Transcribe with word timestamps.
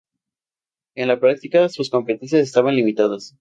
En 0.95 1.09
la 1.09 1.19
práctica, 1.19 1.69
sus 1.69 1.91
competencias 1.91 2.41
estaban 2.41 2.75
limitadas. 2.75 3.29